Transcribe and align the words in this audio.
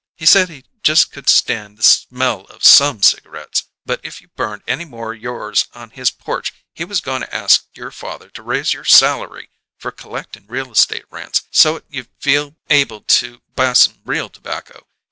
He 0.17 0.25
said 0.25 0.49
he 0.49 0.65
just 0.81 1.11
could 1.11 1.29
stand 1.29 1.77
the 1.77 1.83
smell 1.83 2.45
of 2.45 2.65
some 2.65 3.03
cigarettes, 3.03 3.65
but 3.85 3.99
if 4.03 4.19
you 4.19 4.29
burned 4.29 4.63
any 4.67 4.83
more 4.83 5.09
o' 5.11 5.15
yours 5.15 5.67
on 5.75 5.91
his 5.91 6.09
porch 6.09 6.51
he 6.73 6.83
was 6.83 7.01
goin' 7.01 7.21
to 7.21 7.35
ask 7.35 7.65
your 7.75 7.91
father 7.91 8.31
to 8.31 8.41
raise 8.41 8.73
your 8.73 8.83
salary 8.83 9.51
for 9.77 9.91
collectin' 9.91 10.47
real 10.47 10.71
estate 10.71 11.05
rents, 11.11 11.43
so't 11.51 11.85
you'd 11.87 12.09
feel 12.19 12.55
able 12.71 13.01
to 13.01 13.43
buy 13.53 13.73
some 13.73 14.01
real 14.03 14.27
tobacco. 14.27 14.87